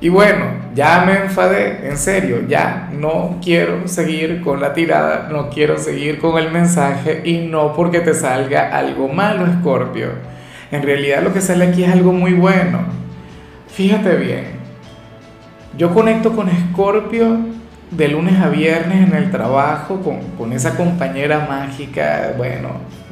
Y 0.00 0.10
bueno, 0.10 0.44
ya 0.76 1.02
me 1.04 1.24
enfadé, 1.24 1.88
en 1.88 1.96
serio, 1.96 2.46
ya 2.46 2.88
no 2.92 3.38
quiero 3.42 3.88
seguir 3.88 4.40
con 4.42 4.60
la 4.60 4.72
tirada, 4.72 5.28
no 5.28 5.50
quiero 5.50 5.76
seguir 5.76 6.20
con 6.20 6.38
el 6.38 6.52
mensaje 6.52 7.22
y 7.24 7.38
no 7.38 7.72
porque 7.74 7.98
te 7.98 8.14
salga 8.14 8.76
algo 8.76 9.08
malo, 9.08 9.44
Escorpio. 9.44 10.10
En 10.70 10.84
realidad 10.84 11.22
lo 11.24 11.32
que 11.32 11.40
sale 11.40 11.66
aquí 11.66 11.82
es 11.82 11.90
algo 11.90 12.12
muy 12.12 12.32
bueno. 12.34 12.82
Fíjate 13.66 14.14
bien, 14.14 14.44
yo 15.76 15.92
conecto 15.92 16.32
con 16.32 16.48
Escorpio 16.48 17.36
de 17.90 18.06
lunes 18.06 18.40
a 18.40 18.48
viernes 18.50 19.08
en 19.08 19.16
el 19.16 19.32
trabajo 19.32 20.00
con, 20.00 20.20
con 20.38 20.52
esa 20.52 20.76
compañera 20.76 21.44
mágica, 21.48 22.34
bueno, 22.36 22.68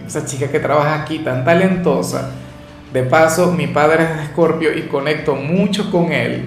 esa 0.07 0.25
chica 0.25 0.47
que 0.47 0.61
trabaja 0.61 1.03
aquí 1.03 1.19
tan 1.19 1.45
talentosa. 1.45 2.31
De 2.93 3.03
paso, 3.03 3.51
mi 3.51 3.67
padre 3.67 4.05
es 4.05 4.17
de 4.17 4.23
Escorpio 4.23 4.73
y 4.73 4.83
conecto 4.83 5.35
mucho 5.35 5.91
con 5.91 6.13
él 6.13 6.45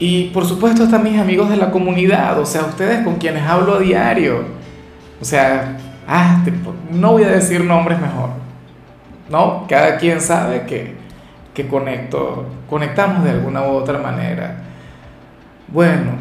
y 0.00 0.30
por 0.30 0.46
supuesto 0.46 0.84
están 0.84 1.04
mis 1.04 1.20
amigos 1.20 1.50
de 1.50 1.58
la 1.58 1.70
comunidad, 1.70 2.40
o 2.40 2.46
sea, 2.46 2.62
ustedes 2.62 3.04
con 3.04 3.16
quienes 3.16 3.42
hablo 3.42 3.74
a 3.74 3.80
diario. 3.80 4.44
O 5.20 5.24
sea, 5.26 5.76
ah, 6.08 6.42
no 6.90 7.12
voy 7.12 7.24
a 7.24 7.28
decir 7.28 7.62
nombres 7.62 8.00
mejor. 8.00 8.30
No, 9.28 9.66
cada 9.68 9.98
quien 9.98 10.22
sabe 10.22 10.62
que, 10.62 10.94
que 11.52 11.68
conecto, 11.68 12.46
conectamos 12.68 13.24
de 13.24 13.30
alguna 13.30 13.62
u 13.62 13.72
otra 13.72 13.98
manera. 13.98 14.62
Bueno, 15.68 16.12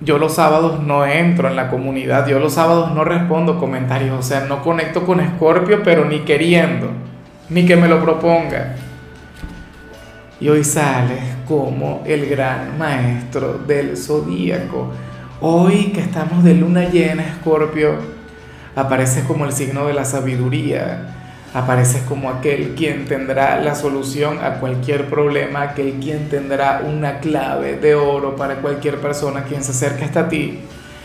yo 0.00 0.18
los 0.18 0.34
sábados 0.34 0.82
no 0.82 1.06
entro 1.06 1.48
en 1.48 1.54
la 1.54 1.70
comunidad, 1.70 2.26
yo 2.26 2.40
los 2.40 2.54
sábados 2.54 2.92
no 2.92 3.04
respondo 3.04 3.60
comentarios, 3.60 4.18
o 4.18 4.22
sea, 4.22 4.46
no 4.48 4.64
conecto 4.64 5.06
con 5.06 5.24
Scorpio, 5.24 5.84
pero 5.84 6.04
ni 6.04 6.20
queriendo, 6.20 6.88
ni 7.48 7.64
que 7.64 7.76
me 7.76 7.86
lo 7.86 8.02
proponga 8.02 8.74
y 10.40 10.48
hoy 10.48 10.62
sales 10.64 11.20
como 11.46 12.02
el 12.06 12.28
gran 12.28 12.78
maestro 12.78 13.58
del 13.66 13.96
zodíaco. 13.96 14.92
Hoy 15.40 15.92
que 15.92 16.00
estamos 16.00 16.44
de 16.44 16.54
luna 16.54 16.88
llena, 16.88 17.24
Escorpio, 17.24 17.96
apareces 18.76 19.24
como 19.24 19.44
el 19.44 19.52
signo 19.52 19.86
de 19.86 19.94
la 19.94 20.04
sabiduría. 20.04 21.14
Apareces 21.54 22.02
como 22.02 22.28
aquel 22.28 22.74
quien 22.74 23.06
tendrá 23.06 23.60
la 23.60 23.74
solución 23.74 24.38
a 24.44 24.60
cualquier 24.60 25.06
problema, 25.06 25.62
aquel 25.62 25.94
quien 25.94 26.28
tendrá 26.28 26.82
una 26.86 27.20
clave 27.20 27.78
de 27.78 27.94
oro 27.94 28.36
para 28.36 28.56
cualquier 28.56 28.98
persona 28.98 29.44
quien 29.44 29.64
se 29.64 29.70
acerque 29.70 30.04
hasta 30.04 30.28
ti. 30.28 30.60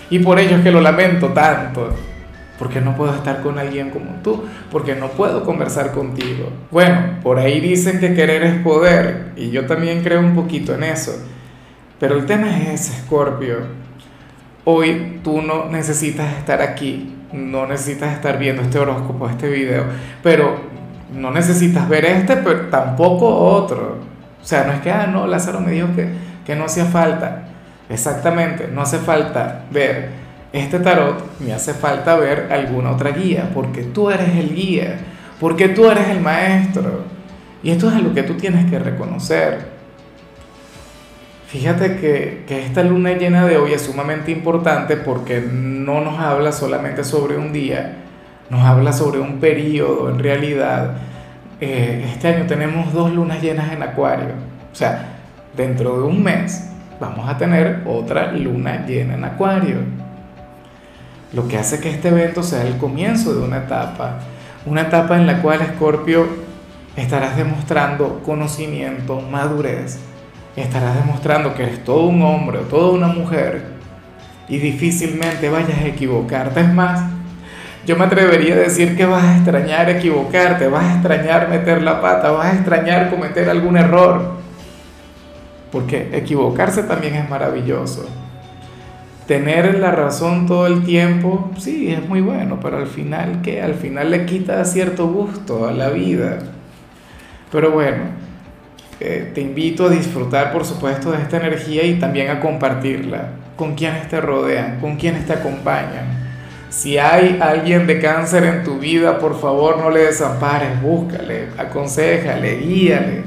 Y 0.09 0.19
por 0.19 0.39
ello 0.39 0.57
es 0.57 0.63
que 0.63 0.71
lo 0.71 0.81
lamento 0.81 1.29
tanto 1.29 1.95
porque 2.59 2.81
no 2.81 2.95
puedo 2.95 3.13
estar 3.13 3.41
con 3.41 3.57
alguien 3.57 3.89
como 3.89 4.21
tú, 4.23 4.45
porque 4.71 4.95
no 4.95 5.09
puedo 5.09 5.43
conversar 5.43 5.91
contigo. 5.91 6.49
Bueno, 6.71 7.19
por 7.23 7.39
ahí 7.39 7.59
dicen 7.59 7.99
que 7.99 8.13
querer 8.13 8.43
es 8.43 8.55
poder, 8.63 9.31
y 9.35 9.49
yo 9.49 9.65
también 9.65 10.03
creo 10.03 10.19
un 10.19 10.35
poquito 10.35 10.73
en 10.75 10.83
eso. 10.83 11.13
Pero 11.99 12.17
el 12.17 12.25
tema 12.25 12.55
es 12.57 12.81
ese, 12.81 13.01
Scorpio. 13.01 13.57
Hoy 14.65 15.19
tú 15.23 15.41
no 15.41 15.65
necesitas 15.69 16.37
estar 16.37 16.61
aquí, 16.61 17.15
no 17.33 17.65
necesitas 17.65 18.13
estar 18.13 18.37
viendo 18.37 18.61
este 18.61 18.79
horóscopo, 18.79 19.27
este 19.27 19.49
video, 19.49 19.85
pero 20.21 20.61
no 21.13 21.31
necesitas 21.31 21.89
ver 21.89 22.05
este, 22.05 22.37
pero 22.37 22.67
tampoco 22.67 23.27
otro. 23.27 23.97
O 24.41 24.45
sea, 24.45 24.65
no 24.65 24.73
es 24.73 24.81
que, 24.81 24.91
ah, 24.91 25.07
no, 25.07 25.27
Lázaro 25.27 25.59
me 25.59 25.71
dijo 25.71 25.87
que, 25.95 26.07
que 26.45 26.55
no 26.55 26.65
hacía 26.65 26.85
falta. 26.85 27.45
Exactamente, 27.89 28.69
no 28.71 28.81
hace 28.81 28.99
falta 28.99 29.65
ver 29.71 30.22
este 30.53 30.79
tarot 30.79 31.39
me 31.39 31.51
hace 31.51 31.73
falta 31.73 32.15
ver 32.15 32.49
alguna 32.51 32.91
otra 32.91 33.09
guía, 33.09 33.49
porque 33.55 33.81
tú 33.81 34.11
eres 34.11 34.35
el 34.35 34.53
guía, 34.53 34.99
porque 35.39 35.69
tú 35.69 35.89
eres 35.89 36.09
el 36.09 36.21
maestro. 36.21 37.05
Y 37.63 37.71
esto 37.71 37.89
es 37.89 37.99
lo 38.01 38.13
que 38.13 38.21
tú 38.21 38.35
tienes 38.35 38.69
que 38.69 38.77
reconocer. 38.77 39.73
Fíjate 41.47 41.97
que, 41.97 42.43
que, 42.47 42.65
esta 42.65 42.83
luna 42.83 43.13
llena 43.13 43.45
de 43.45 43.57
hoy 43.57 43.73
es 43.73 43.81
sumamente 43.81 44.31
importante 44.31 44.95
porque 44.95 45.41
no 45.41 46.01
nos 46.01 46.19
habla 46.19 46.51
solamente 46.51 47.03
sobre 47.03 47.37
un 47.37 47.51
día, 47.51 47.97
nos 48.51 48.61
habla 48.61 48.93
sobre 48.93 49.19
un 49.19 49.39
periodo 49.39 50.09
en 50.11 50.19
realidad. 50.19 50.97
Eh, 51.61 52.05
este 52.13 52.27
año 52.27 52.45
tenemos 52.45 52.93
dos 52.93 53.11
lunas 53.11 53.41
llenas 53.41 53.71
en 53.71 53.81
Acuario. 53.81 54.33
O 54.71 54.75
sea, 54.75 55.15
dentro 55.57 55.99
de 55.99 56.03
un 56.03 56.21
mes 56.21 56.69
vamos 56.99 57.27
a 57.27 57.37
tener 57.37 57.81
otra 57.85 58.31
luna 58.31 58.85
llena 58.85 59.15
en 59.15 59.23
Acuario 59.23 60.02
lo 61.33 61.47
que 61.47 61.57
hace 61.57 61.79
que 61.79 61.89
este 61.89 62.09
evento 62.09 62.43
sea 62.43 62.61
el 62.61 62.77
comienzo 62.77 63.33
de 63.33 63.43
una 63.43 63.57
etapa, 63.57 64.19
una 64.65 64.81
etapa 64.81 65.17
en 65.17 65.25
la 65.25 65.41
cual 65.41 65.61
Escorpio 65.61 66.27
estarás 66.95 67.35
demostrando 67.35 68.21
conocimiento, 68.23 69.19
madurez, 69.19 69.97
estarás 70.55 70.95
demostrando 70.95 71.55
que 71.55 71.63
eres 71.63 71.83
todo 71.83 72.03
un 72.05 72.21
hombre 72.21 72.59
o 72.59 72.61
toda 72.61 72.91
una 72.91 73.07
mujer 73.07 73.73
y 74.47 74.57
difícilmente 74.59 75.49
vayas 75.49 75.79
a 75.79 75.87
equivocarte. 75.87 76.61
Es 76.61 76.71
más, 76.71 77.01
yo 77.87 77.97
me 77.97 78.05
atrevería 78.05 78.53
a 78.53 78.59
decir 78.59 78.95
que 78.95 79.05
vas 79.05 79.23
a 79.23 79.35
extrañar 79.35 79.89
equivocarte, 79.89 80.67
vas 80.67 80.85
a 80.85 80.93
extrañar 80.93 81.49
meter 81.49 81.81
la 81.81 81.99
pata, 81.99 82.29
vas 82.29 82.45
a 82.45 82.53
extrañar 82.53 83.09
cometer 83.09 83.49
algún 83.49 83.75
error, 83.75 84.37
porque 85.71 86.11
equivocarse 86.13 86.83
también 86.83 87.15
es 87.15 87.27
maravilloso 87.27 88.07
tener 89.27 89.79
la 89.79 89.91
razón 89.91 90.47
todo 90.47 90.67
el 90.67 90.83
tiempo, 90.83 91.51
sí, 91.57 91.91
es 91.91 92.07
muy 92.07 92.21
bueno, 92.21 92.59
pero 92.61 92.77
al 92.77 92.87
final, 92.87 93.41
¿qué? 93.41 93.61
Al 93.61 93.75
final 93.75 94.11
le 94.11 94.25
quita 94.25 94.63
cierto 94.65 95.07
gusto 95.07 95.67
a 95.67 95.71
la 95.71 95.89
vida. 95.89 96.39
Pero 97.51 97.71
bueno, 97.71 98.03
eh, 98.99 99.31
te 99.33 99.41
invito 99.41 99.85
a 99.85 99.89
disfrutar, 99.89 100.51
por 100.51 100.65
supuesto, 100.65 101.11
de 101.11 101.21
esta 101.21 101.37
energía 101.37 101.83
y 101.83 101.99
también 101.99 102.29
a 102.29 102.39
compartirla 102.39 103.29
con 103.55 103.75
quienes 103.75 104.07
te 104.09 104.19
rodean, 104.19 104.79
con 104.79 104.97
quienes 104.97 105.25
te 105.25 105.33
acompañan. 105.33 106.23
Si 106.69 106.97
hay 106.97 107.37
alguien 107.39 107.85
de 107.85 107.99
cáncer 107.99 108.43
en 108.43 108.63
tu 108.63 108.79
vida, 108.79 109.19
por 109.19 109.39
favor 109.39 109.77
no 109.77 109.91
le 109.91 110.05
desampares, 110.05 110.81
búscale, 110.81 111.49
aconsejale, 111.57 112.57
guíale. 112.57 113.23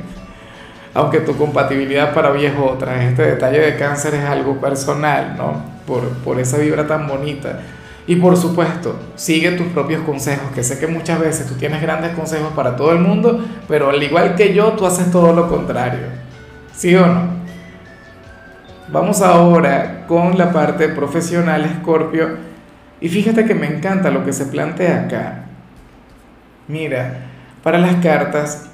Aunque 0.95 1.21
tu 1.21 1.37
compatibilidad 1.37 2.13
para 2.13 2.33
hoy 2.33 2.47
es 2.47 2.55
otra, 2.59 3.05
este 3.05 3.23
detalle 3.23 3.61
de 3.61 3.77
cáncer 3.77 4.15
es 4.15 4.25
algo 4.25 4.61
personal, 4.61 5.37
¿no? 5.37 5.76
Por, 5.87 6.41
esa 6.41 6.59
vibra 6.59 6.87
tan 6.87 7.07
bonita. 7.07 7.61
Y 8.07 8.17
por 8.17 8.37
supuesto, 8.37 8.97
sigue 9.17 9.53
tus 9.53 9.67
propios 9.69 10.03
consejos, 10.03 10.51
que 10.55 10.63
sé 10.63 10.79
que 10.79 10.87
muchas 10.87 11.19
veces 11.19 11.47
tú 11.47 11.55
tienes 11.55 11.83
grandes 11.83 12.13
consejos 12.13 12.53
para 12.55 12.77
todo 12.77 12.93
el 12.93 13.01
mundo, 13.01 13.45
pero 13.67 13.91
al 13.91 14.03
igual 14.03 14.35
que 14.37 14.55
yo, 14.55 14.73
tú 14.73 14.87
haces 14.87 15.11
todo 15.11 15.33
lo 15.33 15.49
contrario. 15.49 16.07
¿Sí 16.73 16.95
o 16.95 17.07
no? 17.07 17.37
Vamos 18.89 19.23
ahora 19.23 20.05
con 20.07 20.39
la 20.39 20.53
parte 20.53 20.89
profesional, 20.89 21.79
Scorpio. 21.81 22.37
Y 23.01 23.09
fíjate 23.09 23.45
que 23.45 23.55
me 23.55 23.67
encanta 23.67 24.11
lo 24.11 24.25
que 24.25 24.33
se 24.33 24.47
plantea 24.47 25.03
acá. 25.03 25.45
Mira, 26.69 27.27
para 27.65 27.79
las 27.79 27.97
cartas, 27.97 28.69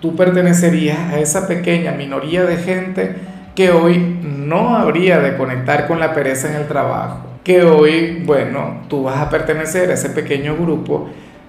tú 0.00 0.14
pertenecerías 0.14 0.98
a 1.12 1.18
esa 1.18 1.48
pequeña 1.48 1.92
minoría 1.92 2.44
de 2.44 2.58
gente 2.58 3.16
que 3.54 3.70
hoy 3.70 3.98
no 4.22 4.76
habría 4.76 5.20
de 5.20 5.36
conectar 5.36 5.86
con 5.86 6.00
la 6.00 6.12
pereza 6.12 6.48
en 6.48 6.56
el 6.56 6.66
trabajo, 6.66 7.20
que 7.44 7.62
hoy, 7.62 8.22
bueno, 8.24 8.82
tú 8.88 9.04
vas 9.04 9.18
a 9.18 9.30
pertenecer 9.30 9.90
a 9.90 9.94
ese 9.94 10.10
pequeño 10.10 10.56
grupo 10.56 11.08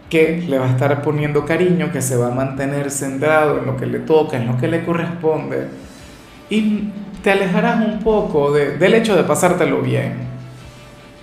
que 0.10 0.44
le 0.48 0.60
va 0.60 0.68
a 0.68 0.70
estar 0.70 1.02
poniendo 1.02 1.46
cariño, 1.46 1.92
que 1.92 2.02
se 2.02 2.16
va 2.16 2.28
a 2.28 2.32
mantener 2.32 2.92
centrado 2.92 3.60
en 3.60 3.66
lo 3.66 3.76
que 3.76 3.88
le 3.88 4.00
toca, 4.00 4.38
en 4.38 4.48
lo 4.48 4.58
que 4.58 4.68
le 4.68 4.86
corresponde, 4.86 5.68
y 6.50 6.92
te 7.24 7.32
alejarás 7.32 7.84
un 7.84 8.00
poco 8.00 8.52
del 8.52 8.94
hecho 8.94 9.16
de 9.16 9.24
pasártelo 9.24 9.82
bien. 9.82 10.36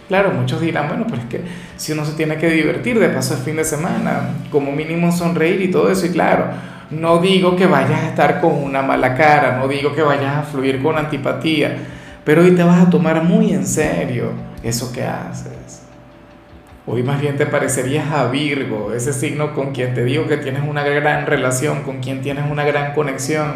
Claro, 0.08 0.32
muchos 0.32 0.60
dirán, 0.60 0.88
bueno, 0.88 1.06
pero 1.08 1.22
es 1.22 1.28
que 1.28 1.40
si 1.76 1.92
uno 1.92 2.04
se 2.04 2.14
tiene 2.14 2.36
que 2.36 2.50
divertir, 2.50 2.98
de 2.98 3.08
paso 3.08 3.34
es 3.34 3.40
fin 3.40 3.56
de 3.56 3.64
semana, 3.64 4.30
como 4.50 4.72
mínimo 4.72 5.12
sonreír 5.12 5.62
y 5.62 5.70
todo 5.70 5.90
eso, 5.90 6.04
y 6.04 6.10
claro, 6.10 6.46
no 6.92 7.18
digo 7.18 7.56
que 7.56 7.66
vayas 7.66 8.02
a 8.02 8.08
estar 8.08 8.40
con 8.40 8.54
una 8.54 8.82
mala 8.82 9.14
cara, 9.14 9.58
no 9.58 9.68
digo 9.68 9.94
que 9.94 10.02
vayas 10.02 10.36
a 10.36 10.42
fluir 10.42 10.82
con 10.82 10.96
antipatía, 10.96 11.76
pero 12.24 12.42
hoy 12.42 12.52
te 12.52 12.62
vas 12.62 12.86
a 12.86 12.90
tomar 12.90 13.24
muy 13.24 13.52
en 13.52 13.66
serio 13.66 14.32
eso 14.62 14.92
que 14.92 15.02
haces. 15.02 15.82
Hoy 16.84 17.02
más 17.02 17.20
bien 17.20 17.36
te 17.36 17.46
parecerías 17.46 18.10
a 18.10 18.26
Virgo, 18.26 18.92
ese 18.92 19.12
signo 19.12 19.54
con 19.54 19.72
quien 19.72 19.94
te 19.94 20.04
digo 20.04 20.26
que 20.26 20.36
tienes 20.36 20.62
una 20.68 20.82
gran 20.82 21.26
relación, 21.26 21.82
con 21.84 22.00
quien 22.00 22.22
tienes 22.22 22.50
una 22.50 22.64
gran 22.64 22.92
conexión. 22.92 23.54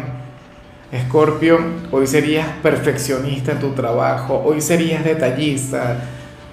Escorpio, 0.91 1.59
hoy 1.91 2.07
serías 2.07 2.47
perfeccionista 2.63 3.51
en 3.51 3.59
tu 3.59 3.71
trabajo, 3.71 4.41
hoy 4.45 4.61
serías 4.61 5.03
detallista, 5.03 5.97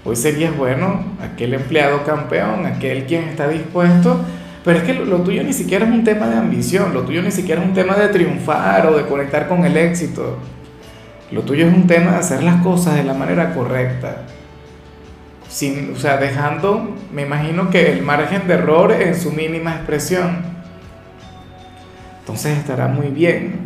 hoy 0.05 0.17
serías, 0.17 0.57
bueno, 0.57 1.05
aquel 1.23 1.55
empleado 1.55 2.03
campeón, 2.03 2.67
aquel 2.67 3.05
quien 3.05 3.23
está 3.25 3.47
dispuesto, 3.47 4.19
pero 4.65 4.79
es 4.79 4.85
que 4.85 4.95
lo, 4.95 5.21
tuyo 5.21 5.43
ni 5.43 5.53
siquiera 5.53 5.85
es 5.85 5.93
un 5.93 6.05
tema 6.05 6.27
de 6.27 6.37
ambición, 6.37 6.95
lo 6.95 7.03
tuyo 7.03 7.23
ni 7.23 7.31
siquiera 7.31 7.61
es 7.61 7.69
un 7.69 7.75
tema 7.75 7.95
de 7.97 8.09
triunfar 8.09 8.87
o 8.87 8.97
de 8.97 9.07
conectar 9.07 9.47
con 9.47 9.65
el 9.67 9.77
éxito, 9.77 10.39
lo 11.31 11.43
tuyo 11.43 11.67
es 11.67 11.75
un 11.75 11.87
tema 11.87 12.13
de 12.13 12.17
hacer 12.17 12.43
las 12.43 12.63
cosas 12.63 12.97
de 12.97 13.05
la 13.05 13.13
manera 13.13 13.55
correcta, 13.55 14.23
sin, 15.49 15.93
o 15.93 15.97
sea, 15.97 16.17
dejando, 16.17 16.97
me 17.13 17.23
imagino 17.23 17.71
que 17.71 17.93
el 17.93 18.03
margen 18.03 18.49
de 18.49 18.55
error 18.55 18.91
en 18.91 19.15
su 19.15 19.31
mínima 19.31 19.75
expresión. 19.75 20.55
Entonces 22.21 22.59
estará 22.59 22.89
muy 22.89 23.09
bien. 23.09 23.61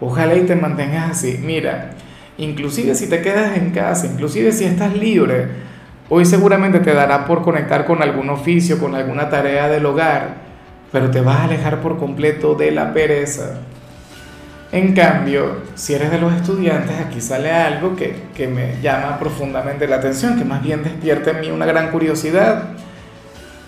Ojalá 0.00 0.34
y 0.34 0.40
te 0.40 0.56
mantengas 0.56 1.10
así. 1.10 1.38
Mira, 1.40 1.90
inclusive 2.36 2.94
si 2.94 3.08
te 3.08 3.22
quedas 3.22 3.56
en 3.56 3.70
casa, 3.70 4.06
inclusive 4.06 4.50
si 4.50 4.64
estás 4.64 4.96
libre, 4.96 5.48
hoy 6.08 6.24
seguramente 6.24 6.80
te 6.80 6.92
dará 6.92 7.26
por 7.26 7.42
conectar 7.42 7.84
con 7.84 8.02
algún 8.02 8.30
oficio, 8.30 8.78
con 8.78 8.94
alguna 8.94 9.28
tarea 9.28 9.68
del 9.68 9.86
hogar, 9.86 10.34
pero 10.92 11.10
te 11.10 11.20
vas 11.20 11.40
a 11.40 11.44
alejar 11.44 11.80
por 11.80 11.98
completo 11.98 12.54
de 12.54 12.70
la 12.70 12.92
pereza. 12.92 13.60
En 14.72 14.92
cambio, 14.92 15.62
si 15.76 15.94
eres 15.94 16.10
de 16.10 16.18
los 16.18 16.32
estudiantes, 16.32 16.98
aquí 16.98 17.20
sale 17.20 17.52
algo 17.52 17.94
que, 17.94 18.24
que 18.34 18.48
me 18.48 18.80
llama 18.82 19.18
profundamente 19.18 19.86
la 19.86 19.96
atención, 19.96 20.36
que 20.36 20.44
más 20.44 20.62
bien 20.62 20.82
despierta 20.82 21.30
en 21.30 21.40
mí 21.40 21.50
una 21.50 21.66
gran 21.66 21.90
curiosidad. 21.90 22.70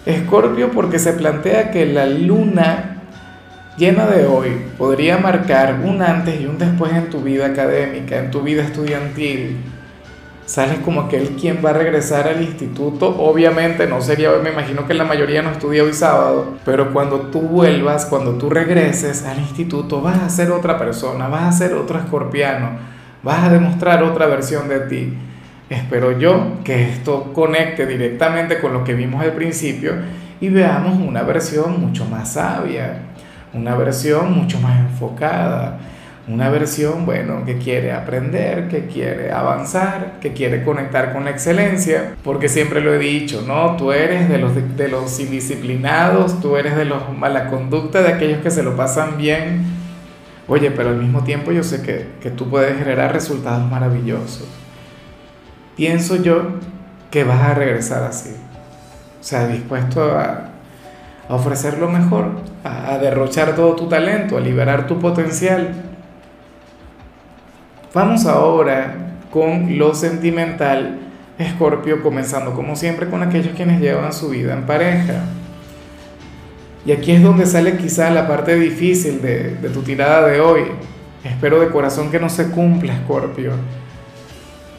Escorpio 0.05 0.71
porque 0.73 0.99
se 0.99 1.13
plantea 1.13 1.71
que 1.71 1.87
la 1.87 2.07
luna 2.07 3.03
llena 3.77 4.07
de 4.07 4.27
hoy 4.27 4.51
podría 4.79 5.19
marcar 5.19 5.81
un 5.85 6.03
antes 6.03 6.41
y 6.41 6.47
un 6.47 6.59
después 6.59 6.93
en 6.93 7.11
tu 7.11 7.21
vida 7.21 7.47
académica, 7.47 8.19
en 8.19 8.31
tu 8.31 8.43
vida 8.43 8.63
estudiantil. 8.63 9.59
Sales 10.47 10.79
como 10.85 11.01
aquel 11.01 11.31
quien 11.31 11.61
va 11.63 11.71
a 11.71 11.73
regresar 11.73 12.29
al 12.29 12.41
instituto. 12.41 13.09
Obviamente 13.19 13.89
no 13.89 14.01
sería 14.01 14.31
hoy, 14.31 14.41
me 14.43 14.53
imagino 14.53 14.87
que 14.87 14.95
la 14.95 15.03
mayoría 15.03 15.43
no 15.43 15.51
estudia 15.51 15.83
hoy 15.83 15.93
sábado, 15.93 16.55
pero 16.65 16.93
cuando 16.93 17.19
tú 17.33 17.41
vuelvas, 17.41 18.07
cuando 18.07 18.35
tú 18.35 18.49
regreses 18.49 19.25
al 19.25 19.41
instituto, 19.41 20.01
vas 20.01 20.23
a 20.23 20.29
ser 20.29 20.53
otra 20.53 20.79
persona, 20.79 21.27
vas 21.27 21.43
a 21.43 21.59
ser 21.59 21.75
otro 21.75 21.99
escorpiano, 21.99 22.71
vas 23.25 23.45
a 23.45 23.51
demostrar 23.51 24.05
otra 24.05 24.27
versión 24.27 24.69
de 24.69 24.81
ti. 24.81 25.15
Espero 25.69 26.17
yo 26.17 26.59
que 26.63 26.91
esto 26.91 27.33
conecte 27.33 27.85
directamente 27.85 28.61
con 28.61 28.73
lo 28.73 28.85
que 28.85 28.95
vimos 28.95 29.21
al 29.23 29.33
principio 29.33 29.95
y 30.41 30.49
veamos 30.49 30.97
una 30.97 31.25
versión 31.25 31.81
mucho 31.81 32.05
más 32.05 32.35
sabia, 32.35 33.01
una 33.53 33.75
versión 33.75 34.33
mucho 34.33 34.61
más 34.61 34.79
enfocada, 34.79 35.81
una 36.29 36.51
versión, 36.51 37.07
bueno, 37.07 37.45
que 37.45 37.59
quiere 37.59 37.93
aprender, 37.93 38.69
que 38.69 38.87
quiere 38.87 39.31
avanzar, 39.31 40.19
que 40.21 40.33
quiere 40.33 40.65
conectar 40.65 41.13
con 41.13 41.25
la 41.25 41.31
excelencia, 41.31 42.15
porque 42.25 42.49
siempre 42.49 42.81
lo 42.81 42.93
he 42.93 42.99
dicho, 42.99 43.45
¿no? 43.47 43.77
Tú 43.77 43.93
eres 43.93 44.29
de 44.29 44.39
los, 44.39 44.53
de, 44.77 44.89
los 44.89 45.21
indisciplinados, 45.21 46.41
tú 46.41 46.57
eres 46.57 46.77
de 46.77 46.85
los 46.85 47.17
mala 47.17 47.49
conducta, 47.49 48.03
de 48.03 48.13
aquellos 48.13 48.41
que 48.41 48.51
se 48.51 48.65
lo 48.65 48.77
pasan 48.77 49.17
bien. 49.17 49.65
Oye, 50.49 50.71
pero 50.73 50.91
al 50.91 50.97
mismo 50.97 51.23
tiempo 51.23 51.53
yo 51.53 51.63
sé 51.63 51.83
que, 51.83 52.07
que 52.21 52.31
tú 52.31 52.51
puedes 52.51 52.77
generar 52.77 53.13
resultados 53.13 53.69
maravillosos. 53.71 54.49
Pienso 55.77 56.17
yo 56.17 56.43
que 57.11 57.23
vas 57.23 57.41
a 57.41 57.55
regresar 57.55 58.03
así. 58.03 58.35
O 59.21 59.25
sea, 59.25 59.47
dispuesto 59.47 60.17
a, 60.17 60.51
a 61.29 61.35
ofrecer 61.35 61.79
lo 61.79 61.89
mejor, 61.89 62.31
a, 62.65 62.99
derrochar 62.99 63.55
todo 63.55 63.75
tu 63.75 63.89
talento, 63.89 64.37
a 64.37 64.41
liberar 64.41 64.87
tu 64.87 64.99
potencial. 64.99 65.75
Vamos 67.97 68.27
ahora 68.27 68.95
con 69.31 69.79
lo 69.79 69.95
sentimental, 69.95 70.99
Escorpio, 71.39 72.03
comenzando 72.03 72.53
como 72.53 72.77
siempre 72.77 73.09
con 73.09 73.23
aquellos 73.23 73.57
quienes 73.57 73.81
llevan 73.81 74.13
su 74.13 74.29
vida 74.29 74.53
en 74.53 74.67
pareja. 74.67 75.23
Y 76.85 76.93
aquí 76.93 77.13
es 77.13 77.23
donde 77.23 77.47
sale 77.47 77.79
quizá 77.79 78.11
la 78.11 78.29
parte 78.29 78.55
difícil 78.57 79.23
de, 79.23 79.55
de 79.55 79.71
tu 79.71 79.81
tirada 79.81 80.29
de 80.29 80.43
hoy. 80.43 80.65
Espero 81.25 81.59
de 81.59 81.71
corazón 81.71 82.11
que 82.11 82.21
no 82.21 82.29
se 82.29 82.51
cumpla, 82.51 82.93
Escorpio. 82.93 83.53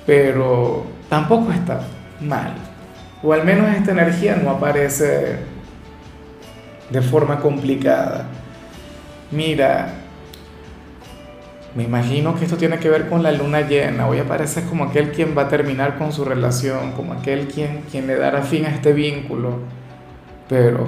Pero 0.05 0.85
tampoco 1.09 1.51
está 1.51 1.87
mal. 2.21 2.53
O 3.23 3.33
al 3.33 3.43
menos 3.43 3.75
esta 3.75 3.93
energía 3.93 4.35
no 4.35 4.51
aparece 4.51 5.37
de 6.91 7.01
forma 7.01 7.39
complicada. 7.39 8.27
Mira, 9.31 10.06
me 11.77 11.83
imagino 11.83 12.33
que 12.33 12.45
esto 12.45 12.57
tiene 12.57 12.79
que 12.79 12.89
ver 12.89 13.07
con 13.07 13.21
la 13.21 13.31
luna 13.31 13.61
llena. 13.61 14.07
Hoy 14.07 14.17
aparece 14.17 14.63
como 14.63 14.85
aquel 14.85 15.11
quien 15.11 15.37
va 15.37 15.43
a 15.43 15.47
terminar 15.47 15.99
con 15.99 16.11
su 16.11 16.25
relación, 16.25 16.93
como 16.93 17.13
aquel 17.13 17.47
quien, 17.47 17.83
quien 17.91 18.07
le 18.07 18.15
dará 18.15 18.41
fin 18.41 18.65
a 18.65 18.69
este 18.69 18.93
vínculo. 18.93 19.59
Pero 20.49 20.87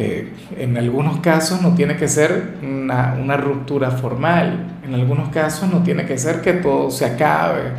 eh, 0.00 0.32
en 0.58 0.76
algunos 0.76 1.20
casos 1.20 1.62
no 1.62 1.76
tiene 1.76 1.96
que 1.96 2.08
ser 2.08 2.54
una, 2.64 3.16
una 3.16 3.36
ruptura 3.36 3.92
formal. 3.92 4.78
En 4.84 4.92
algunos 4.92 5.28
casos 5.28 5.70
no 5.70 5.84
tiene 5.84 6.04
que 6.04 6.18
ser 6.18 6.40
que 6.40 6.54
todo 6.54 6.90
se 6.90 7.06
acabe 7.06 7.70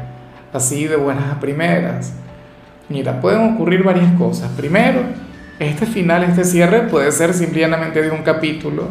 así 0.54 0.88
de 0.88 0.96
buenas 0.96 1.30
a 1.30 1.42
primeras. 1.42 2.14
Mira, 2.88 3.20
pueden 3.20 3.54
ocurrir 3.54 3.84
varias 3.84 4.14
cosas. 4.14 4.50
Primero, 4.56 5.02
este 5.60 5.86
final, 5.86 6.24
este 6.24 6.46
cierre 6.46 6.84
puede 6.84 7.12
ser 7.12 7.34
simplemente 7.34 8.02
de 8.02 8.12
un 8.12 8.24
capítulo, 8.24 8.88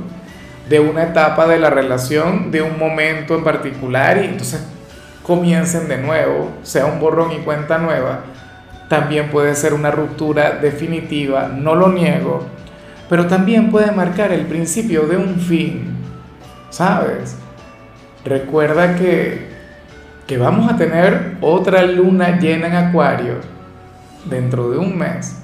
de 0.69 0.81
una 0.81 1.05
etapa 1.05 1.47
de 1.47 1.59
la 1.59 1.71
relación, 1.71 2.51
de 2.51 2.63
un 2.63 2.79
momento 2.79 3.35
en 3.35 3.45
particular 3.45 4.19
y 4.19 4.27
entonces 4.27 4.65
comiencen 5.23 5.89
de 5.89 5.99
nuevo, 5.99 6.51
sea 6.63 6.87
un 6.87 7.01
borrón 7.01 7.33
y 7.33 7.39
cuenta 7.39 7.79
nueva. 7.79 8.21
También 8.89 9.31
puede 9.31 9.55
ser 9.55 9.75
una 9.75 9.91
ruptura 9.91 10.53
definitiva, 10.53 11.49
no 11.49 11.75
lo 11.75 11.89
niego, 11.89 12.47
pero 13.09 13.27
también 13.27 13.71
puede 13.71 13.91
marcar 13.93 14.33
el 14.33 14.47
principio 14.47 15.07
de 15.07 15.17
un 15.17 15.37
fin, 15.37 15.97
¿sabes? 16.71 17.37
Recuerda 18.25 18.97
que, 18.97 19.49
que 20.27 20.39
vamos 20.39 20.71
a 20.71 20.77
tener 20.77 21.37
otra 21.41 21.83
luna 21.83 22.39
llena 22.39 22.69
en 22.69 22.75
Acuario 22.77 23.35
dentro 24.27 24.71
de 24.71 24.79
un 24.79 24.97
mes 24.97 25.42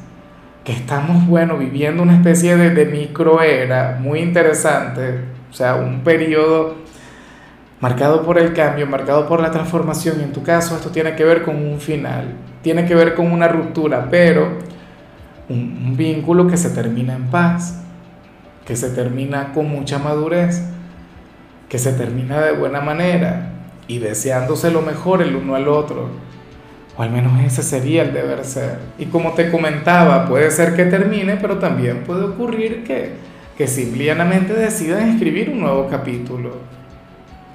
que 0.68 0.74
estamos, 0.74 1.26
bueno, 1.26 1.56
viviendo 1.56 2.02
una 2.02 2.12
especie 2.12 2.58
de, 2.58 2.68
de 2.68 2.84
microera 2.84 3.96
muy 3.98 4.18
interesante, 4.18 5.20
o 5.50 5.54
sea, 5.54 5.76
un 5.76 6.00
periodo 6.00 6.74
marcado 7.80 8.22
por 8.22 8.38
el 8.38 8.52
cambio, 8.52 8.86
marcado 8.86 9.26
por 9.26 9.40
la 9.40 9.50
transformación, 9.50 10.20
y 10.20 10.24
en 10.24 10.34
tu 10.34 10.42
caso 10.42 10.76
esto 10.76 10.90
tiene 10.90 11.16
que 11.16 11.24
ver 11.24 11.42
con 11.42 11.56
un 11.56 11.80
final, 11.80 12.34
tiene 12.60 12.84
que 12.84 12.94
ver 12.94 13.14
con 13.14 13.32
una 13.32 13.48
ruptura, 13.48 14.08
pero 14.10 14.58
un, 15.48 15.84
un 15.86 15.96
vínculo 15.96 16.46
que 16.46 16.58
se 16.58 16.68
termina 16.68 17.14
en 17.14 17.30
paz, 17.30 17.82
que 18.66 18.76
se 18.76 18.90
termina 18.90 19.54
con 19.54 19.70
mucha 19.70 19.98
madurez, 19.98 20.68
que 21.70 21.78
se 21.78 21.94
termina 21.94 22.42
de 22.42 22.52
buena 22.52 22.82
manera 22.82 23.52
y 23.86 24.00
deseándose 24.00 24.70
lo 24.70 24.82
mejor 24.82 25.22
el 25.22 25.34
uno 25.34 25.54
al 25.54 25.66
otro. 25.66 26.10
O 26.98 27.02
al 27.02 27.10
menos 27.10 27.40
ese 27.44 27.62
sería 27.62 28.02
el 28.02 28.12
deber 28.12 28.44
ser. 28.44 28.78
Y 28.98 29.06
como 29.06 29.32
te 29.34 29.52
comentaba, 29.52 30.26
puede 30.26 30.50
ser 30.50 30.74
que 30.74 30.84
termine, 30.84 31.36
pero 31.36 31.58
también 31.58 32.02
puede 32.04 32.24
ocurrir 32.24 32.82
que, 32.82 33.12
que 33.56 33.68
simplemente 33.68 34.52
decidan 34.52 35.08
escribir 35.10 35.48
un 35.48 35.60
nuevo 35.60 35.86
capítulo. 35.88 36.56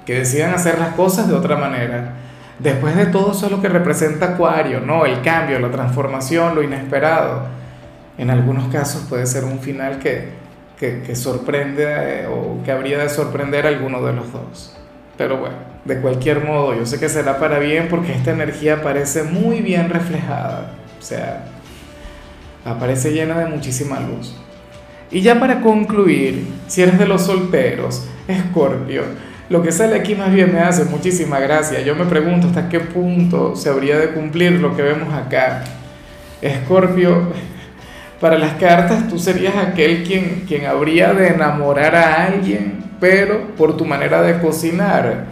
Que 0.06 0.20
decidan 0.20 0.54
hacer 0.54 0.78
las 0.78 0.94
cosas 0.94 1.28
de 1.28 1.34
otra 1.34 1.56
manera. 1.56 2.14
Después 2.58 2.96
de 2.96 3.06
todo 3.06 3.32
eso 3.32 3.46
es 3.46 3.52
lo 3.52 3.60
que 3.60 3.68
representa 3.68 4.32
Acuario, 4.32 4.80
¿no? 4.80 5.04
El 5.04 5.20
cambio, 5.20 5.58
la 5.58 5.70
transformación, 5.70 6.54
lo 6.54 6.62
inesperado. 6.62 7.46
En 8.16 8.30
algunos 8.30 8.72
casos 8.72 9.02
puede 9.10 9.26
ser 9.26 9.44
un 9.44 9.58
final 9.58 9.98
que, 9.98 10.30
que, 10.78 11.14
sorprende 11.14 11.84
eh, 11.86 12.26
o 12.28 12.62
que 12.64 12.72
habría 12.72 12.98
de 12.98 13.10
sorprender 13.10 13.66
a 13.66 13.68
alguno 13.68 14.00
de 14.02 14.12
los 14.14 14.32
dos. 14.32 14.76
Pero 15.16 15.38
bueno, 15.38 15.56
de 15.84 16.00
cualquier 16.00 16.44
modo, 16.44 16.74
yo 16.74 16.86
sé 16.86 16.98
que 16.98 17.08
será 17.08 17.38
para 17.38 17.58
bien 17.58 17.88
porque 17.88 18.12
esta 18.12 18.32
energía 18.32 18.74
aparece 18.74 19.22
muy 19.22 19.60
bien 19.60 19.90
reflejada. 19.90 20.72
O 20.98 21.02
sea, 21.02 21.44
aparece 22.64 23.12
llena 23.12 23.38
de 23.38 23.46
muchísima 23.46 24.00
luz. 24.00 24.34
Y 25.10 25.20
ya 25.20 25.38
para 25.38 25.60
concluir, 25.60 26.46
si 26.66 26.82
eres 26.82 26.98
de 26.98 27.06
los 27.06 27.22
solteros, 27.22 28.06
Escorpio, 28.26 29.02
lo 29.48 29.62
que 29.62 29.70
sale 29.70 29.94
aquí 29.96 30.14
más 30.14 30.32
bien 30.32 30.52
me 30.52 30.60
hace 30.60 30.84
muchísima 30.84 31.38
gracia. 31.38 31.80
Yo 31.82 31.94
me 31.94 32.06
pregunto 32.06 32.48
hasta 32.48 32.68
qué 32.68 32.80
punto 32.80 33.54
se 33.54 33.68
habría 33.68 33.98
de 33.98 34.08
cumplir 34.08 34.52
lo 34.52 34.74
que 34.74 34.82
vemos 34.82 35.12
acá. 35.14 35.62
Escorpio, 36.40 37.28
para 38.24 38.38
las 38.38 38.54
cartas 38.54 39.06
tú 39.06 39.18
serías 39.18 39.54
aquel 39.54 40.02
quien, 40.02 40.46
quien 40.48 40.64
habría 40.64 41.12
de 41.12 41.28
enamorar 41.28 41.94
a 41.94 42.24
alguien 42.24 42.84
pero 42.98 43.48
por 43.58 43.76
tu 43.76 43.84
manera 43.84 44.22
de 44.22 44.40
cocinar, 44.40 45.26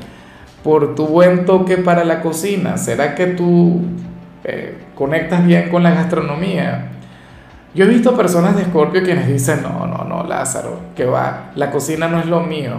por 0.62 0.94
tu 0.94 1.06
buen 1.06 1.46
toque 1.46 1.78
para 1.78 2.04
la 2.04 2.20
cocina. 2.20 2.76
¿Será 2.76 3.14
que 3.14 3.28
tú 3.28 3.80
eh, 4.44 4.76
conectas 4.94 5.46
bien 5.46 5.70
con 5.70 5.82
la 5.82 5.92
gastronomía? 5.92 6.88
Yo 7.74 7.86
he 7.86 7.88
visto 7.88 8.14
personas 8.14 8.56
de 8.56 8.62
Escorpio 8.64 9.02
quienes 9.02 9.26
dicen, 9.26 9.62
no, 9.62 9.86
no, 9.86 10.04
no, 10.04 10.22
Lázaro, 10.24 10.80
que 10.94 11.06
va, 11.06 11.52
la 11.54 11.70
cocina 11.70 12.08
no 12.08 12.20
es 12.20 12.26
lo 12.26 12.40
mío. 12.40 12.72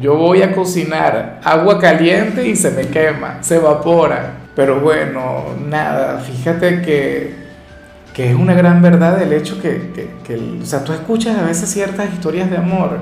yo 0.00 0.14
voy 0.14 0.42
a 0.42 0.54
cocinar 0.54 1.40
agua 1.42 1.80
caliente 1.80 2.46
y 2.46 2.54
se 2.54 2.70
me 2.70 2.82
quema, 2.82 3.38
se 3.40 3.56
evapora. 3.56 4.34
Pero 4.54 4.78
bueno, 4.78 5.46
nada, 5.68 6.20
fíjate 6.20 6.82
que, 6.82 7.45
que 8.16 8.30
es 8.30 8.34
una 8.34 8.54
gran 8.54 8.80
verdad 8.80 9.20
el 9.20 9.34
hecho 9.34 9.60
que, 9.60 9.90
que, 9.94 10.08
que, 10.26 10.36
o 10.62 10.64
sea, 10.64 10.82
tú 10.82 10.94
escuchas 10.94 11.36
a 11.36 11.42
veces 11.42 11.68
ciertas 11.68 12.10
historias 12.14 12.48
de 12.50 12.56
amor 12.56 13.00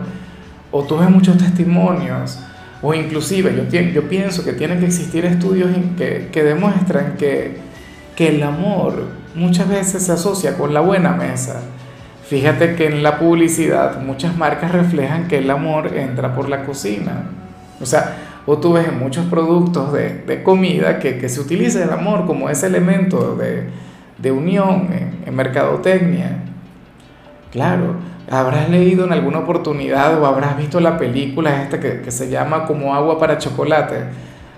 o 0.72 0.82
tú 0.82 0.98
ves 0.98 1.08
muchos 1.08 1.38
testimonios 1.38 2.40
o 2.82 2.92
inclusive 2.94 3.54
yo, 3.94 4.08
pienso 4.08 4.44
que 4.44 4.54
tienen 4.54 4.80
que 4.80 4.86
existir 4.86 5.24
estudios 5.24 5.70
que, 5.96 6.30
que 6.32 6.42
demuestran 6.42 7.16
que, 7.16 7.58
que 8.16 8.26
el 8.30 8.42
amor 8.42 9.04
muchas 9.36 9.68
veces 9.68 10.02
se 10.02 10.10
asocia 10.10 10.58
con 10.58 10.74
la 10.74 10.80
buena 10.80 11.12
mesa. 11.12 11.60
Fíjate 12.28 12.74
que 12.74 12.88
en 12.88 13.04
la 13.04 13.20
publicidad 13.20 14.00
muchas 14.00 14.36
marcas 14.36 14.72
reflejan 14.72 15.28
que 15.28 15.38
el 15.38 15.48
amor 15.48 15.96
entra 15.96 16.34
por 16.34 16.48
la 16.48 16.64
cocina. 16.64 17.30
O 17.80 17.86
sea, 17.86 18.16
o 18.46 18.58
tú 18.58 18.72
ves 18.72 18.88
en 18.88 18.98
muchos 18.98 19.26
productos 19.26 19.92
de, 19.92 20.24
de 20.26 20.42
comida 20.42 20.98
que, 20.98 21.18
que, 21.18 21.28
se 21.28 21.40
utiliza 21.40 21.84
el 21.84 21.90
amor 21.90 22.26
como 22.26 22.50
ese 22.50 22.66
elemento 22.66 23.36
de, 23.36 23.68
de 24.24 24.32
unión 24.32 24.88
en, 24.90 25.22
en, 25.24 25.36
mercadotecnia. 25.36 26.38
Claro, 27.52 27.94
habrás 28.28 28.68
leído 28.68 29.04
en 29.04 29.12
alguna 29.12 29.38
oportunidad 29.38 30.20
o 30.20 30.26
habrás 30.26 30.56
visto 30.56 30.80
la 30.80 30.98
película 30.98 31.62
esta 31.62 31.78
que, 31.78 32.00
que 32.00 32.10
se 32.10 32.28
llama 32.28 32.64
como 32.64 32.92
agua 32.92 33.20
para 33.20 33.38
chocolate. 33.38 34.06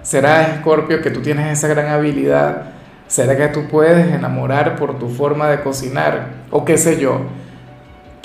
Será, 0.01 0.55
Escorpio, 0.55 1.03
que 1.03 1.11
tú 1.11 1.21
tienes 1.21 1.53
esa 1.53 1.69
gran 1.69 1.89
habilidad. 1.89 2.71
¿Será 3.07 3.37
que 3.37 3.49
tú 3.49 3.69
puedes 3.69 4.11
enamorar 4.11 4.77
por 4.77 4.99
tu 4.99 5.11
forma 5.11 5.49
de 5.49 5.61
cocinar? 5.61 6.29
O 6.51 6.65
qué 6.65 6.79
sé 6.79 6.99
yo 6.99 7.21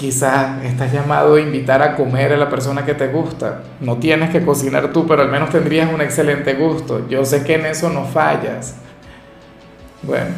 Quizás 0.02 0.64
estás 0.64 0.92
llamado 0.92 1.36
a 1.36 1.42
invitar 1.42 1.84
a 1.84 1.96
comer 1.96 2.34
a 2.34 2.38
la 2.38 2.50
persona 2.50 2.84
que 2.84 2.96
te 2.96 3.10
gusta. 3.10 3.62
No 3.80 3.98
tienes 3.98 4.32
que 4.32 4.44
cocinar 4.44 4.92
tú, 4.92 5.06
pero 5.06 5.22
al 5.22 5.30
menos 5.30 5.52
tendrías 5.52 5.94
un 5.94 6.02
excelente 6.02 6.56
gusto. 6.56 7.08
Yo 7.08 7.24
sé 7.24 7.44
que 7.44 7.54
en 7.54 7.68
eso 7.68 7.88
no 7.92 8.06
fallas. 8.06 8.78
Bueno, 10.02 10.32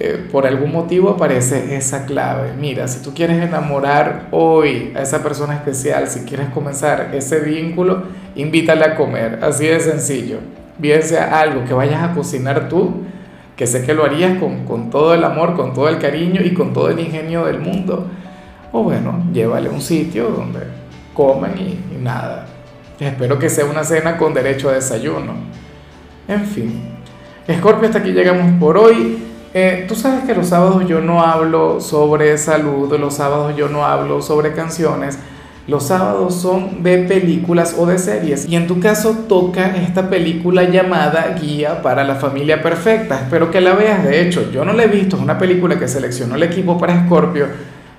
eh, 0.00 0.26
por 0.30 0.46
algún 0.46 0.72
motivo 0.72 1.10
aparece 1.10 1.76
esa 1.76 2.04
clave. 2.06 2.52
Mira, 2.58 2.88
si 2.88 3.02
tú 3.02 3.14
quieres 3.14 3.42
enamorar 3.42 4.28
hoy 4.30 4.92
a 4.96 5.02
esa 5.02 5.22
persona 5.22 5.54
especial, 5.54 6.08
si 6.08 6.20
quieres 6.20 6.48
comenzar 6.48 7.10
ese 7.14 7.40
vínculo, 7.40 8.04
invítale 8.34 8.84
a 8.84 8.96
comer. 8.96 9.38
Así 9.42 9.66
de 9.66 9.80
sencillo. 9.80 10.38
Bien 10.78 11.02
sea 11.02 11.40
algo 11.40 11.64
que 11.64 11.74
vayas 11.74 12.02
a 12.02 12.12
cocinar 12.12 12.68
tú, 12.68 13.02
que 13.56 13.66
sé 13.66 13.84
que 13.84 13.94
lo 13.94 14.04
harías 14.04 14.38
con, 14.38 14.64
con 14.64 14.90
todo 14.90 15.14
el 15.14 15.22
amor, 15.22 15.54
con 15.54 15.72
todo 15.72 15.88
el 15.88 15.98
cariño 15.98 16.40
y 16.42 16.52
con 16.52 16.72
todo 16.72 16.88
el 16.90 16.98
ingenio 16.98 17.44
del 17.44 17.60
mundo 17.60 18.08
o 18.74 18.82
bueno, 18.82 19.22
llévale 19.32 19.68
a 19.68 19.72
un 19.72 19.80
sitio 19.80 20.30
donde 20.30 20.58
comen 21.14 21.52
y, 21.56 22.02
nada. 22.02 22.44
Espero 22.98 23.38
que 23.38 23.48
sea 23.48 23.66
una 23.66 23.84
cena 23.84 24.16
con 24.16 24.34
derecho 24.34 24.68
a 24.68 24.72
desayuno. 24.72 25.32
En 26.26 26.44
fin. 26.44 26.82
Scorpio, 27.48 27.86
hasta 27.86 28.00
aquí 28.00 28.10
llegamos 28.10 28.58
por 28.58 28.76
hoy. 28.76 29.22
Eh, 29.54 29.84
Tú 29.86 29.94
sabes 29.94 30.24
que 30.24 30.34
los 30.34 30.48
sábados 30.48 30.84
yo 30.88 31.00
no 31.00 31.22
hablo 31.22 31.80
sobre 31.80 32.36
salud, 32.38 32.92
los 32.98 33.14
sábados 33.14 33.54
yo 33.56 33.68
no 33.68 33.86
hablo 33.86 34.20
sobre 34.20 34.52
canciones. 34.52 35.18
Los 35.66 35.84
sábados 35.84 36.34
son 36.34 36.82
de 36.82 36.98
películas 36.98 37.76
o 37.78 37.86
de 37.86 37.98
series. 37.98 38.46
Y 38.46 38.56
en 38.56 38.66
tu 38.66 38.80
caso 38.80 39.16
toca 39.28 39.76
esta 39.76 40.10
película 40.10 40.64
llamada 40.64 41.34
Guía 41.40 41.80
para 41.80 42.04
la 42.04 42.16
Familia 42.16 42.60
Perfecta. 42.60 43.20
Espero 43.20 43.50
que 43.50 43.62
la 43.62 43.72
veas. 43.72 44.04
De 44.04 44.20
hecho, 44.20 44.50
yo 44.50 44.64
no 44.64 44.74
la 44.74 44.84
he 44.84 44.88
visto. 44.88 45.16
Es 45.16 45.22
una 45.22 45.38
película 45.38 45.78
que 45.78 45.88
seleccionó 45.88 46.34
el 46.34 46.42
equipo 46.42 46.76
para 46.76 47.06
Scorpio 47.06 47.46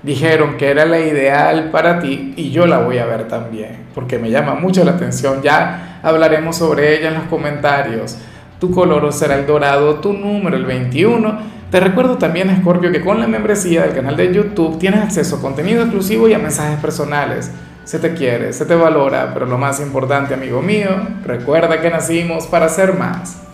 dijeron 0.06 0.56
que 0.56 0.70
era 0.70 0.86
la 0.86 1.00
ideal 1.00 1.70
para 1.70 1.98
ti 1.98 2.32
y 2.36 2.50
yo 2.50 2.66
la 2.66 2.78
voy 2.78 2.98
a 2.98 3.06
ver 3.06 3.26
también, 3.26 3.86
porque 3.92 4.20
me 4.20 4.30
llama 4.30 4.54
mucho 4.54 4.84
la 4.84 4.92
atención. 4.92 5.42
Ya 5.42 5.98
hablaremos 6.02 6.56
sobre 6.56 6.96
ella 6.96 7.08
en 7.08 7.14
los 7.14 7.24
comentarios. 7.24 8.16
Tu 8.58 8.70
color 8.70 9.12
será 9.12 9.36
el 9.36 9.46
dorado, 9.46 9.96
tu 9.96 10.12
número 10.12 10.56
el 10.56 10.64
21. 10.64 11.38
Te 11.70 11.80
recuerdo 11.80 12.16
también, 12.16 12.54
Scorpio, 12.60 12.90
que 12.90 13.00
con 13.00 13.20
la 13.20 13.26
membresía 13.26 13.82
del 13.82 13.94
canal 13.94 14.16
de 14.16 14.32
YouTube 14.32 14.78
tienes 14.78 15.00
acceso 15.02 15.36
a 15.36 15.40
contenido 15.40 15.82
exclusivo 15.82 16.28
y 16.28 16.34
a 16.34 16.38
mensajes 16.38 16.78
personales. 16.80 17.50
Se 17.84 17.98
te 17.98 18.14
quiere, 18.14 18.52
se 18.52 18.64
te 18.64 18.74
valora, 18.74 19.32
pero 19.32 19.46
lo 19.46 19.58
más 19.58 19.80
importante, 19.80 20.34
amigo 20.34 20.62
mío, 20.62 20.90
recuerda 21.24 21.80
que 21.80 21.90
nacimos 21.90 22.46
para 22.46 22.68
ser 22.68 22.94
más. 22.94 23.45